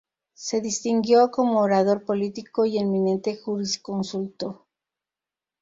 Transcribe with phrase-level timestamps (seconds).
[0.33, 4.65] Se distinguió como orador político y eminente jurisconsulto.